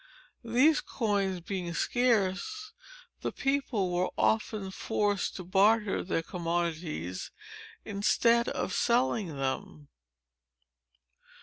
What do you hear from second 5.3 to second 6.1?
to barter